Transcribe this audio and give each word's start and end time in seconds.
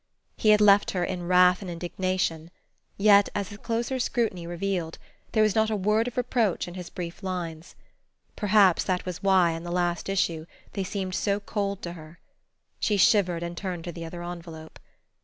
He 0.35 0.49
had 0.49 0.61
left 0.61 0.89
her 0.97 1.03
in 1.03 1.27
wrath 1.27 1.61
and 1.61 1.69
indignation, 1.69 2.49
yet, 2.97 3.29
as 3.35 3.51
a 3.51 3.57
closer 3.59 3.99
scrutiny 3.99 4.47
revealed, 4.47 4.97
there 5.33 5.43
was 5.43 5.53
not 5.53 5.69
a 5.69 5.75
word 5.75 6.07
of 6.07 6.17
reproach 6.17 6.67
in 6.67 6.73
his 6.73 6.89
brief 6.89 7.21
lines. 7.21 7.75
Perhaps 8.35 8.83
that 8.85 9.05
was 9.05 9.21
why, 9.21 9.51
in 9.51 9.61
the 9.63 9.69
last 9.71 10.09
issue, 10.09 10.47
they 10.73 10.83
seemed 10.83 11.13
so 11.13 11.39
cold 11.39 11.83
to 11.83 11.93
her.... 11.93 12.17
She 12.79 12.97
shivered 12.97 13.43
and 13.43 13.55
turned 13.55 13.83
to 13.83 13.91
the 13.91 14.03
other 14.03 14.23
envelope. 14.23 14.79